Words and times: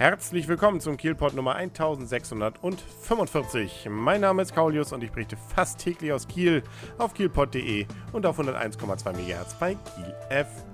Herzlich 0.00 0.48
willkommen 0.48 0.80
zum 0.80 0.96
Kielpot 0.96 1.34
Nummer 1.34 1.56
1645. 1.56 3.88
Mein 3.90 4.22
Name 4.22 4.40
ist 4.40 4.54
Kaulius 4.54 4.94
und 4.94 5.04
ich 5.04 5.12
berichte 5.12 5.36
fast 5.54 5.78
täglich 5.78 6.10
aus 6.10 6.26
Kiel 6.26 6.62
auf 6.96 7.12
kielpot.de 7.12 7.84
und 8.14 8.24
auf 8.24 8.40
101,2 8.40 9.12
MHz 9.12 9.56
bei 9.60 9.74
Kiel 9.74 10.14
FM. 10.30 10.69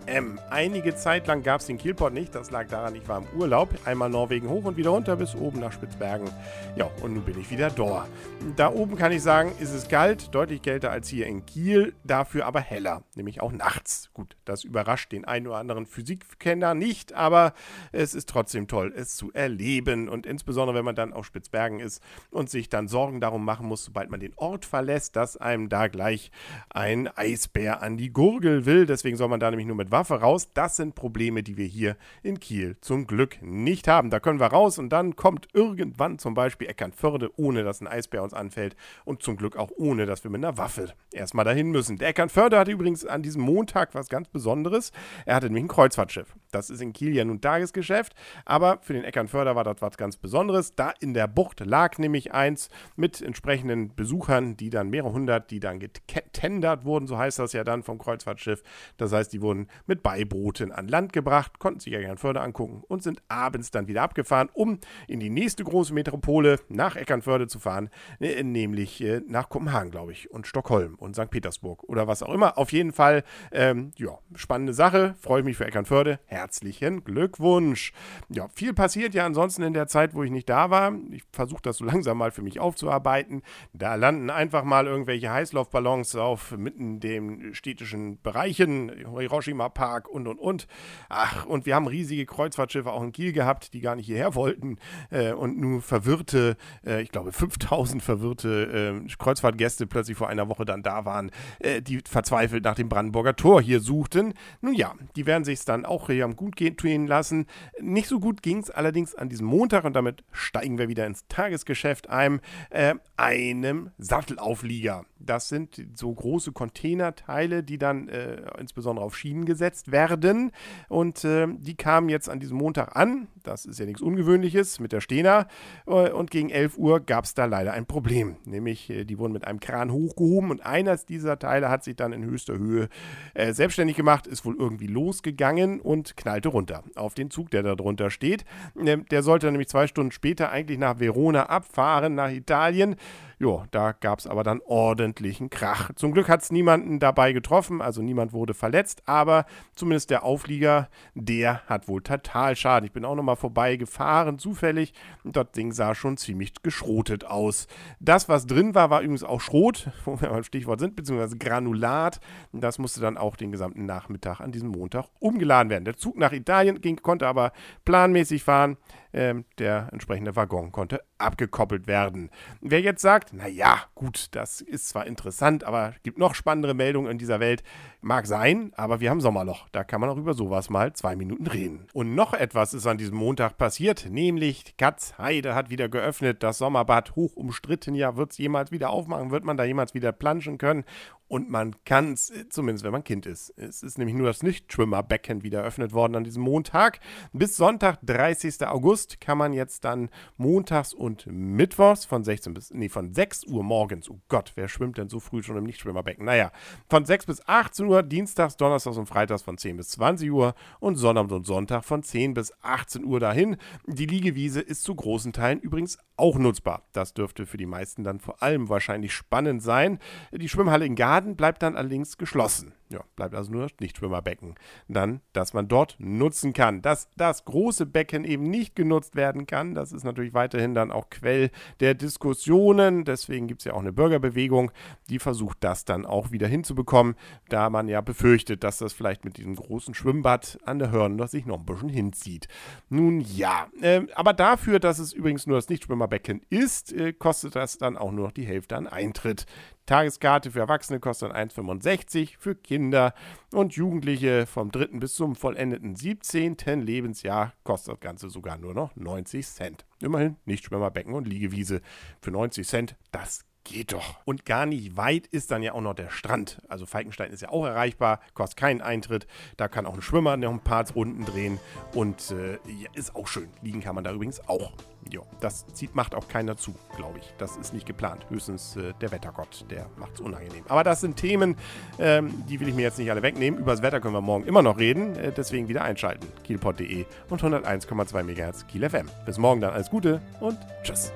Einige 0.51 0.95
Zeit 0.95 1.27
lang 1.27 1.43
gab 1.43 1.61
es 1.61 1.67
den 1.67 1.79
Kielpot 1.79 2.13
nicht, 2.13 2.33
das 2.33 2.53
lag 2.53 2.69
daran, 2.69 2.95
ich 2.95 3.09
war 3.09 3.19
im 3.19 3.27
Urlaub. 3.37 3.71
Einmal 3.85 4.09
Norwegen 4.09 4.49
hoch 4.49 4.65
und 4.65 4.77
wieder 4.77 4.91
runter 4.91 5.17
bis 5.17 5.35
oben 5.35 5.59
nach 5.59 5.73
Spitzbergen. 5.73 6.31
Ja, 6.77 6.89
und 7.03 7.15
nun 7.15 7.25
bin 7.25 7.41
ich 7.41 7.51
wieder 7.51 7.71
da. 7.71 8.07
Da 8.55 8.73
oben 8.73 8.97
kann 8.97 9.11
ich 9.11 9.23
sagen, 9.23 9.51
ist 9.59 9.73
es 9.73 9.89
kalt, 9.89 10.33
deutlich 10.33 10.63
kälter 10.63 10.93
als 10.93 11.09
hier 11.09 11.27
in 11.27 11.45
Kiel, 11.45 11.93
dafür 12.05 12.47
aber 12.47 12.61
heller, 12.61 13.03
nämlich 13.17 13.41
auch 13.41 13.51
nachts. 13.51 14.11
Gut, 14.15 14.37
das 14.45 14.63
überrascht 14.63 15.11
den 15.11 15.25
einen 15.25 15.49
oder 15.49 15.57
anderen 15.57 15.87
Physikkenner 15.87 16.75
nicht, 16.75 17.13
aber 17.13 17.53
es 17.91 18.15
ist 18.15 18.29
trotzdem 18.29 18.69
toll, 18.69 18.93
es 18.97 19.17
zu 19.17 19.33
erleben. 19.33 20.09
Und 20.09 20.25
insbesondere, 20.25 20.77
wenn 20.77 20.85
man 20.85 20.95
dann 20.95 21.13
auf 21.13 21.27
Spitzbergen 21.27 21.81
ist 21.81 22.01
und 22.31 22.49
sich 22.49 22.69
dann 22.69 22.87
Sorgen 22.87 23.21
darum 23.21 23.45
machen 23.45 23.67
muss, 23.67 23.85
sobald 23.85 24.09
man 24.11 24.21
den 24.21 24.35
Ort 24.37 24.67
verlässt, 24.67 25.17
dass 25.17 25.37
einem 25.37 25.69
da 25.69 25.89
gleich 25.89 26.31
ein 26.71 27.09
Eisbär 27.09 27.83
an 27.83 27.97
die 27.97 28.13
Gurgel 28.13 28.67
will. 28.67 28.87
Deswegen 28.87 29.17
soll 29.17 29.29
man 29.29 29.41
da 29.41 29.51
nämlich 29.51 29.67
nur 29.67 29.77
mit 29.77 29.96
Waffe 29.97 30.21
raus. 30.21 30.51
Das 30.53 30.77
sind 30.77 30.95
Probleme, 30.95 31.43
die 31.43 31.57
wir 31.57 31.65
hier 31.65 31.97
in 32.23 32.39
Kiel 32.39 32.77
zum 32.83 33.07
Glück 33.07 33.39
nicht 33.41 33.89
haben. 33.89 34.11
Da 34.11 34.21
können 34.21 34.41
wir 34.41 34.49
raus 34.49 34.79
und 34.79 34.91
dann 34.91 35.17
kommt 35.17 35.49
irgendwann 35.55 36.19
zum 36.19 36.35
Beispiel 36.35 36.69
Eckernförde, 36.69 37.31
ohne 37.39 37.65
dass 37.65 37.81
ein 37.81 37.87
Eisbär 37.87 38.23
uns 38.23 38.35
anfällt 38.35 38.77
und 39.07 39.23
zum 39.23 39.39
Glück 39.39 39.57
auch 39.57 39.71
ohne, 39.75 40.05
dass 40.05 40.23
wir 40.23 40.31
mit 40.31 40.45
einer 40.45 40.59
Waffe 40.59 40.93
erstmal 41.13 41.47
dahin 41.47 41.71
müssen. 41.71 41.97
Der 41.97 42.09
Eckernförde 42.09 42.59
hatte 42.59 42.73
übrigens 42.73 43.07
an 43.07 43.23
diesem 43.23 43.41
Montag 43.41 43.95
was 43.95 44.11
ganz 44.11 44.29
Besonderes. 44.29 44.93
Er 45.25 45.37
hatte 45.37 45.47
nämlich 45.47 45.65
ein 45.65 45.69
Kreuzfahrtschiff. 45.69 46.35
Das 46.51 46.69
ist 46.69 46.83
in 46.83 46.93
Kiel 46.93 47.17
ja 47.17 47.25
nun 47.25 47.41
Tagesgeschäft, 47.41 48.15
aber 48.45 48.81
für 48.83 48.93
den 48.93 49.05
Eckernförder 49.05 49.57
war 49.57 49.65
das 49.65 49.81
was 49.81 49.97
ganz 49.97 50.19
Besonderes. 50.19 50.75
Da 50.75 50.93
in 51.01 51.15
der 51.15 51.27
Bucht 51.27 51.61
lag 51.61 51.97
nämlich 51.97 52.35
eins 52.35 52.69
mit 52.97 53.23
entsprechenden 53.23 53.95
Besuchern, 53.95 54.59
die 54.59 54.69
dann 54.69 54.91
mehrere 54.91 55.13
hundert, 55.13 55.51
die 55.51 55.61
dann 55.61 55.79
getendert 55.79 56.85
wurden, 56.85 57.07
so 57.07 57.17
heißt 57.17 57.39
das 57.39 57.55
ja 57.55 57.65
dann 57.65 57.83
vom 57.83 57.97
Kreuzfahrtschiff. 57.97 58.63
Das 58.99 59.13
heißt, 59.13 59.33
die 59.33 59.41
wurden 59.41 59.69
mit 59.87 60.03
Beibooten 60.03 60.73
an 60.73 60.89
Land 60.89 61.13
gebracht, 61.13 61.59
konnten 61.59 61.81
sich 61.81 61.93
Eckernförde 61.93 62.41
angucken 62.41 62.83
und 62.89 63.03
sind 63.03 63.23
abends 63.29 63.71
dann 63.71 63.89
wieder 63.89 64.03
abgefahren, 64.03 64.49
um 64.53 64.79
in 65.09 65.21
die 65.21 65.31
nächste 65.31 65.65
große 65.65 65.95
Metropole 65.95 66.61
nach 66.69 66.97
Eckernförde 66.97 67.47
zu 67.47 67.59
fahren, 67.59 67.91
äh, 68.21 68.43
nämlich 68.43 69.03
äh, 69.03 69.23
nach 69.27 69.49
Kopenhagen, 69.49 69.91
glaube 69.91 70.13
ich, 70.13 70.31
und 70.31 70.47
Stockholm 70.47 70.95
und 70.97 71.15
St. 71.15 71.31
Petersburg 71.31 71.85
oder 71.85 72.07
was 72.07 72.23
auch 72.23 72.33
immer. 72.33 72.59
Auf 72.59 72.73
jeden 72.73 72.93
Fall, 72.93 73.25
ähm, 73.53 73.93
ja, 73.97 74.19
spannende 74.35 74.73
Sache. 74.73 75.15
Freue 75.21 75.41
ich 75.41 75.45
mich 75.45 75.57
für 75.57 75.67
Eckernförde. 75.67 76.21
Herzlichen 76.27 77.05
Glückwunsch. 77.05 77.93
Ja, 78.29 78.49
viel 78.49 78.75
passiert 78.75 79.15
ja 79.15 79.25
ansonsten 79.27 79.63
in 79.63 79.73
der 79.73 79.87
Zeit, 79.87 80.15
wo 80.15 80.23
ich 80.23 80.31
nicht 80.31 80.49
da 80.49 80.71
war. 80.71 80.93
Ich 81.11 81.23
versuche 81.33 81.63
das 81.63 81.79
so 81.79 81.85
langsam 81.87 82.19
mal 82.19 82.31
für 82.31 82.43
mich 82.43 82.61
aufzuarbeiten. 82.61 83.43
Da 83.73 83.95
landen 83.95 84.31
einfach 84.31 84.65
mal 84.65 84.87
irgendwelche 84.87 85.31
Heißlaufballons 85.31 86.17
auf 86.17 86.57
mitten 86.57 87.01
den 87.01 87.55
städtischen 87.55 88.21
Bereichen, 88.23 88.91
Hiroshima 89.17 89.69
Park 89.77 90.09
und 90.09 90.27
und 90.27 90.39
und. 90.39 90.67
Ach, 91.09 91.47
und 91.47 91.67
wir 91.67 91.75
haben 91.75 91.87
riesige 91.87 92.27
Kreuzfahrtschiffe 92.27 92.91
auch 92.91 93.03
in 93.03 93.13
Kiel 93.13 93.33
gehabt, 93.33 93.73
die 93.75 93.81
gar 93.81 93.95
nicht 93.95 94.07
hierher 94.07 94.35
wollten 94.35 94.79
äh, 95.11 95.33
und 95.33 95.59
nur 95.59 95.83
verwirrte, 95.83 96.57
äh, 96.85 97.03
ich 97.03 97.13
glaube 97.13 97.33
5000 97.33 98.03
verwirrte 98.03 99.03
äh, 99.07 99.09
Kreuzfahrtgäste 99.17 99.87
plötzlich 99.87 100.17
vor 100.17 100.29
einer 100.29 100.49
Woche 100.49 100.65
dann 100.65 100.83
da 100.83 101.05
waren, 101.05 101.31
äh, 101.61 101.81
die 101.81 102.01
verzweifelt 102.05 102.65
nach 102.65 102.75
dem 102.75 102.89
Brandenburger 102.89 103.37
Tor 103.37 103.63
hier 103.63 103.81
suchten. 103.81 104.35
Nun 104.61 104.75
ja, 104.75 104.95
die 105.15 105.27
werden 105.27 105.45
sich 105.45 105.65
dann 105.65 105.85
auch 105.87 106.09
hier 106.09 106.25
am 106.25 106.35
gut 106.35 106.57
gehen 106.57 107.07
lassen. 107.07 107.47
Nicht 107.81 108.09
so 108.09 108.19
gut 108.19 108.43
ging 108.43 108.59
es 108.59 108.71
allerdings 108.71 108.97
allerdings 108.97 109.15
an 109.15 109.29
diesem 109.29 109.47
Montag, 109.47 109.85
und 109.85 109.95
damit 109.95 110.25
steigen 110.33 110.79
wir 110.79 110.89
wieder 110.89 111.07
ins 111.07 111.27
Tagesgeschäft 111.29 112.09
ein, 112.09 112.41
äh, 112.71 112.95
einem 113.17 113.91
Sattelauflieger. 113.99 115.05
Das 115.19 115.49
sind 115.49 115.85
so 115.95 116.15
große 116.15 116.53
Containerteile, 116.53 117.63
die 117.63 117.77
dann 117.77 118.09
äh, 118.09 118.43
insbesondere 118.59 119.05
auf 119.05 119.17
Schienen 119.17 119.45
gesetzt 119.45 119.66
werden. 119.91 120.53
Und 120.89 121.25
äh, 121.25 121.47
die 121.49 121.77
kamen 121.77 122.09
jetzt 122.09 122.29
an 122.29 122.41
diesem 122.41 122.59
Montag 122.59 122.97
an. 122.97 123.29
Das 123.43 123.65
ist 123.65 123.79
ja 123.79 123.87
nichts 123.87 124.03
Ungewöhnliches 124.03 124.81
mit 124.81 124.93
der 124.93 125.01
Stena. 125.01 125.47
Äh, 125.87 126.11
und 126.11 126.31
gegen 126.31 126.51
11 126.51 126.79
Uhr 126.79 127.01
gab 127.01 127.25
es 127.25 127.35
da 127.35 127.45
leider 127.45 127.73
ein 127.73 127.87
Problem. 127.87 128.37
Nämlich, 128.45 128.91
äh, 128.91 129.05
die 129.05 129.19
wurden 129.19 129.33
mit 129.33 129.47
einem 129.47 129.61
Kran 129.61 129.93
hochgehoben 129.93 130.51
und 130.51 130.65
eines 130.65 131.07
dieser 131.07 131.39
Teile 131.39 131.69
hat 131.69 131.85
sich 131.85 131.97
dann 131.97 132.13
in 132.13 132.25
höchster 132.25 132.59
Höhe 132.59 132.89
äh, 133.35 133.53
selbstständig 133.53 133.97
gemacht, 133.97 134.27
ist 134.27 134.45
wohl 134.45 134.57
irgendwie 134.59 134.87
losgegangen 134.87 135.81
und 135.81 136.17
knallte 136.17 136.49
runter 136.49 136.83
auf 136.95 137.15
den 137.15 137.31
Zug, 137.31 137.51
der 137.51 137.63
da 137.63 137.75
drunter 137.75 138.11
steht. 138.11 138.45
Ähm, 138.79 139.07
der 139.11 139.23
sollte 139.23 139.51
nämlich 139.51 139.69
zwei 139.69 139.87
Stunden 139.87 140.13
später 140.13 140.51
eigentlich 140.51 140.79
nach 140.79 140.99
Verona 141.01 141.47
abfahren, 141.47 142.15
nach 142.15 142.31
Italien. 142.31 142.97
Jo, 143.39 143.65
da 143.71 143.93
gab 143.93 144.19
es 144.19 144.27
aber 144.27 144.45
dann 144.45 144.63
ordentlichen 144.65 145.51
Krach. 145.51 145.91
Zum 145.95 146.13
Glück 146.13 146.27
hat 146.27 146.41
es 146.41 146.51
niemanden 146.51 146.99
dabei 147.01 147.35
getroffen, 147.35 147.83
also 147.83 148.01
niemand 148.01 148.33
wurde 148.33 148.55
verletzt, 148.55 149.03
aber 149.05 149.45
zumindest 149.75 150.09
der 150.09 150.23
Auflieger, 150.23 150.89
der 151.15 151.61
hat 151.67 151.87
wohl 151.87 152.01
Totalschaden. 152.01 152.87
Ich 152.87 152.93
bin 152.93 153.05
auch 153.05 153.15
nochmal 153.15 153.37
vorbeigefahren, 153.37 154.39
zufällig, 154.39 154.95
und 155.23 155.37
das 155.37 155.53
Ding 155.53 155.73
sah 155.73 155.95
schon 155.95 156.17
ziemlich 156.17 156.55
geschrotet 156.63 157.27
aus. 157.27 157.67
Das, 158.01 158.27
was 158.31 158.47
drin 158.47 158.75
war, 158.75 158.89
war 158.89 159.03
übrigens 159.03 159.23
auch 159.23 159.43
Schrot, 159.43 159.91
wo 160.07 160.19
wir 160.19 160.31
beim 160.31 160.43
Stichwort 160.43 160.81
sind, 160.81 160.97
beziehungsweise 160.97 161.37
Granulat. 161.37 162.21
Das 162.55 162.79
musste 162.79 163.03
dann 163.03 163.19
auch 163.19 163.37
den 163.37 163.53
gesamten 163.53 163.85
Nachmittag 163.85 164.41
an 164.41 164.51
diesem 164.51 164.71
Montag 164.71 165.09
umgeladen 165.19 165.69
werden. 165.69 165.85
Der 165.85 165.97
Zug 165.97 166.17
nach 166.17 166.33
Italien 166.33 166.81
ging, 166.81 166.97
konnte 167.03 167.27
aber 167.27 167.53
planmäßig 167.85 168.45
fahren. 168.45 168.79
Ähm, 169.17 169.47
der 169.59 169.89
entsprechende 169.93 170.37
Waggon 170.37 170.73
konnte 170.73 171.03
abgekoppelt 171.17 171.87
werden. 171.87 172.29
Wer 172.61 172.83
jetzt 172.83 173.01
sagt, 173.01 173.26
naja, 173.33 173.85
gut, 173.95 174.29
das 174.33 174.61
ist 174.61 174.89
zwar 174.89 175.07
interessant, 175.07 175.65
aber 175.65 175.95
es 175.97 176.03
gibt 176.03 176.19
noch 176.19 176.35
spannendere 176.35 176.75
Meldungen 176.75 177.11
in 177.11 177.19
dieser 177.19 177.41
Welt, 177.41 177.63
mag 178.01 178.27
sein, 178.27 178.73
aber 178.77 179.01
wir 179.01 179.11
haben 179.11 179.21
Sommerloch. 179.21 179.69
Da 179.73 179.85
kann 179.85 180.01
man 180.01 180.11
auch 180.11 180.17
über 180.17 180.35
sowas 180.35 180.71
mal 180.71 180.93
zwei 180.93 181.17
Minuten 181.17 181.47
reden. 181.47 181.87
Und 181.93 182.15
noch 182.15 182.33
etwas 182.35 182.75
ist 182.75 182.87
an 182.87 182.99
diesem 182.99 183.17
Montag 183.17 183.59
passiert, 183.59 184.07
nämlich 184.09 184.77
Katzheide 184.77 185.55
hat 185.55 185.71
wieder 185.71 185.89
geöffnet. 185.89 186.43
Das 186.43 186.59
Sommerbad 186.59 187.17
hoch 187.17 187.37
umstritten. 187.37 187.95
Ja, 187.95 188.17
wird 188.17 188.33
es 188.33 188.39
jemals 188.39 188.71
wieder 188.71 188.91
aufmachen? 188.91 189.31
Wird 189.31 189.45
man 189.45 189.57
da 189.57 189.65
jemals 189.65 189.95
wieder 189.95 190.13
planschen 190.13 190.59
können? 190.59 190.85
Und 191.29 191.51
man 191.51 191.75
kann 191.85 192.13
es, 192.13 192.33
zumindest 192.51 192.85
wenn 192.85 192.93
man 192.93 193.03
Kind 193.03 193.27
ist. 193.27 193.53
Es 193.57 193.83
ist 193.83 193.99
nämlich 193.99 194.15
nur 194.15 194.29
das 194.29 194.45
Nichtschwimmerbecken 194.45 195.43
wieder 195.43 195.61
eröffnet 195.61 195.93
worden 195.93 196.15
an 196.15 196.23
diesem 196.23 196.43
Montag. 196.43 197.01
Bis 197.33 197.57
Sonntag, 197.57 197.99
30. 198.03 198.65
August, 198.67 199.21
kann 199.21 199.37
man 199.37 199.53
jetzt 199.53 199.85
dann 199.85 200.09
montags 200.37 200.95
und 200.95 201.27
mittwochs 201.27 202.05
von 202.05 202.23
16 202.23 202.55
bis, 202.55 202.73
nee, 202.73 202.89
von 202.89 203.13
6 203.17 203.47
Uhr 203.47 203.65
morgens, 203.65 204.11
oh 204.11 204.21
Gott, 204.29 204.53
wer 204.57 204.69
schwimmt 204.69 204.99
denn 204.99 205.09
so 205.09 205.21
früh 205.21 205.43
schon 205.43 205.57
im 205.57 205.65
Nichtschwimmerbecken? 205.65 206.27
Naja, 206.27 206.53
von 206.91 207.07
6 207.07 207.25
bis 207.25 207.49
18 207.49 207.87
Uhr, 207.87 208.03
dienstags, 208.03 208.59
donnerstags 208.59 208.99
und 208.99 209.07
freitags 209.07 209.41
von 209.41 209.57
10 209.57 209.79
bis 209.79 209.89
20 209.93 210.31
Uhr 210.31 210.55
und 210.81 210.97
Sonnabend 210.97 211.33
und 211.33 211.47
Sonntag 211.47 211.87
von 211.87 212.03
10 212.03 212.35
bis 212.35 212.53
18 212.61 213.05
Uhr 213.05 213.19
dahin. 213.19 213.57
Die 213.87 214.05
Liegewiese 214.05 214.61
ist 214.61 214.83
zu 214.83 214.95
großen 214.95 215.33
Teilen 215.33 215.61
übrigens 215.61 215.97
auch 216.17 216.39
nutzbar. 216.39 216.83
Das 216.93 217.15
dürfte 217.15 217.47
für 217.47 217.57
die 217.57 217.67
meisten 217.67 218.05
dann 218.05 218.21
vor 218.21 218.43
allem 218.43 218.69
wahrscheinlich 218.69 219.13
spannend 219.13 219.63
sein. 219.63 219.99
Die 220.33 220.49
Schwimmhalle 220.49 220.87
in 220.87 220.95
Garten 220.95 221.17
Laden 221.17 221.37
bleibt 221.37 221.63
dann 221.63 221.77
allerdings 221.77 222.19
geschlossen. 222.19 222.75
Ja, 222.89 223.01
bleibt 223.17 223.35
also 223.35 223.51
nur 223.51 223.63
das 223.63 223.73
Nichtschwimmerbecken. 223.81 224.55
Dann, 224.87 225.21
dass 225.33 225.55
man 225.55 225.67
dort 225.67 225.97
nutzen 225.99 226.53
kann. 226.53 226.83
Dass 226.83 227.09
das 227.17 227.45
große 227.45 227.85
Becken 227.85 228.25
eben 228.25 228.45
nicht 228.45 228.77
genutzt 228.77 229.17
werden 229.17 229.47
kann, 229.47 229.75
das 229.75 229.91
ist 229.91 230.05
natürlich 230.05 230.35
weiterhin 230.35 230.75
dann 230.75 230.93
auch 230.93 231.11
Quell 231.11 231.51
der 231.81 231.95
Diskussionen. 231.95 233.05
Deswegen 233.05 233.49
gibt 233.49 233.63
es 233.63 233.65
ja 233.65 233.73
auch 233.73 233.81
eine 233.81 233.93
Bürgerbewegung, 233.93 234.71
die 235.09 235.19
versucht, 235.19 235.59
das 235.65 235.85
dann 235.85 236.07
auch 236.07 236.31
wieder 236.31 236.47
hinzubekommen, 236.47 237.17
da 237.49 237.71
man 237.71 237.89
ja 237.89 238.01
befürchtet, 238.03 238.63
dass 238.63 238.79
das 238.79 238.93
vielleicht 238.93 239.25
mit 239.25 239.37
diesem 239.37 239.57
großen 239.57 239.95
Schwimmbad 239.95 240.59
an 240.65 240.79
der 240.79 240.93
Hörn 240.93 241.17
sich 241.27 241.45
noch 241.45 241.59
ein 241.59 241.67
bisschen 241.67 241.89
hinzieht. 241.89 242.47
Nun 242.89 243.21
ja, 243.21 243.67
äh, 243.81 244.03
aber 244.15 244.33
dafür, 244.33 244.79
dass 244.79 245.01
es 245.01 245.13
übrigens 245.13 245.47
nur 245.49 245.57
das 245.57 245.69
Nichtschwimmerbecken 245.69 246.06
ist, 246.51 246.93
äh, 246.93 247.13
kostet 247.13 247.57
das 247.57 247.79
dann 247.79 247.97
auch 247.97 248.13
nur 248.13 248.27
noch 248.27 248.33
die 248.33 248.47
Hälfte 248.47 248.77
an 248.77 248.87
Eintritt. 248.87 249.47
Tageskarte 249.87 250.51
für 250.51 250.59
Erwachsene 250.59 250.99
kostet 250.99 251.33
1,65, 251.33 252.37
für 252.39 252.57
Kinder 252.57 253.15
und 253.53 253.75
Jugendliche 253.75 254.47
vom 254.47 254.73
3. 254.73 254.99
bis 254.99 255.15
zum 255.15 255.37
vollendeten 255.37 255.95
17. 255.95 256.57
Lebensjahr 256.81 257.55
kostet 257.63 257.95
das 257.95 258.01
Ganze 258.01 258.29
sogar 258.29 258.59
nur 258.59 258.75
noch 258.75 258.95
90 258.97 259.47
Cent. 259.47 259.87
Immerhin 260.01 260.37
nicht 260.45 260.65
Schwimmerbecken 260.65 261.15
und 261.15 261.29
Liegewiese 261.29 261.81
für 262.21 262.33
90 262.33 262.67
Cent, 262.67 262.97
das 263.13 263.46
geht 263.67 263.93
doch. 263.93 264.17
Und 264.25 264.45
gar 264.45 264.67
nicht 264.67 264.97
weit 264.97 265.27
ist 265.27 265.51
dann 265.51 265.63
ja 265.63 265.73
auch 265.73 265.81
noch 265.81 265.95
der 265.95 266.11
Strand. 266.11 266.63
Also 266.69 266.87
Falkenstein 266.87 267.33
ist 267.33 267.43
ja 267.43 267.51
auch 267.51 267.65
erreichbar, 267.65 268.21
kostet 268.35 268.59
keinen 268.59 268.81
Eintritt. 268.81 269.27
Da 269.57 269.69
kann 269.69 269.87
auch 269.87 269.95
ein 269.95 270.03
Schwimmer 270.03 270.37
noch 270.37 270.51
ein 270.51 270.61
paar 270.61 270.89
Runden 270.93 271.25
drehen 271.25 271.59
und 271.95 272.31
äh, 272.31 272.53
ja, 272.53 272.91
ist 272.95 273.17
auch 273.17 273.27
schön. 273.27 273.49
Liegen 273.63 273.81
kann 273.81 273.95
man 273.95 274.05
da 274.05 274.13
übrigens 274.13 274.47
auch. 274.49 274.73
Ja, 275.11 275.21
das 275.41 275.67
zieht, 275.73 275.95
macht 275.95 276.15
auch 276.15 276.29
keiner 276.29 276.57
zu, 276.57 276.75
glaube 276.97 277.19
ich. 277.19 277.33
Das 277.39 277.57
ist 277.57 277.73
nicht 277.73 277.87
geplant. 277.87 278.27
Höchstens 278.29 278.77
äh, 278.77 278.93
der 279.01 279.13
Wettergott, 279.13 279.65
der 279.71 279.89
macht 279.97 280.15
es 280.15 280.21
unangenehm. 280.21 280.65
Aber 280.69 280.83
das 280.83 281.01
sind 281.01 281.17
Themen, 281.17 281.57
ähm, 281.99 282.45
die 282.49 282.59
will 282.61 282.69
ich 282.69 282.75
mir 282.75 282.83
jetzt 282.83 282.99
nicht 282.99 283.11
alle 283.11 283.23
wegnehmen. 283.23 283.61
Über 283.61 283.73
das 283.73 283.83
Wetter 283.83 284.01
können 284.01 284.15
wir 284.15 284.21
morgen 284.21 284.45
immer 284.45 284.63
noch 284.63 284.79
reden. 284.79 285.17
Äh, 285.17 285.33
deswegen 285.33 285.69
wieder 285.69 285.83
einschalten. 285.83 286.27
kielpot.de 286.45 287.05
und 287.31 287.43
101,2 287.43 288.23
MHz 288.23 288.67
Kiel 288.67 288.89
FM. 288.89 289.09
Bis 289.25 289.39
morgen 289.39 289.61
dann 289.61 289.73
alles 289.73 289.91
Gute 289.91 290.21
und 290.41 290.59
tschüss. 290.83 291.13